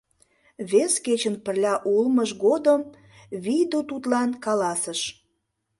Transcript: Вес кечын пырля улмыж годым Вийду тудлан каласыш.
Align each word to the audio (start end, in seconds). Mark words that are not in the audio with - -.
Вес 0.69 0.93
кечын 1.05 1.35
пырля 1.43 1.73
улмыж 1.95 2.29
годым 2.45 2.81
Вийду 3.43 3.79
тудлан 3.89 4.29
каласыш. 4.45 5.01